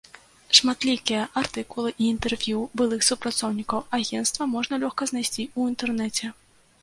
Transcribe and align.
Шматлікія 0.57 1.25
артыкулы 1.41 1.91
і 1.91 2.03
інтэрв'ю 2.13 2.63
былых 2.81 3.01
супрацоўнікаў 3.09 3.85
агенцтва 3.97 4.49
можна 4.57 4.73
лёгка 4.85 5.03
знайсці 5.11 5.43
ў 5.57 5.75
інтэрнэце. 5.75 6.25